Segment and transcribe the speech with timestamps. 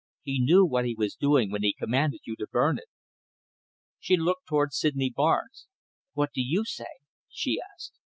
[0.23, 2.87] He knew what he was doing when he commanded you to burn it."
[3.99, 5.67] She looked towards Sydney Barnes.
[6.13, 7.93] "What do you say?" she asked.